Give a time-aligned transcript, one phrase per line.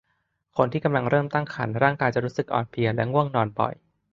[0.57, 3.73] คนที่กำลังเริ่มตั้งครรภ์ร่างกายจะรู้สึกอ่อนเพลียและง่วงนอนบ่อย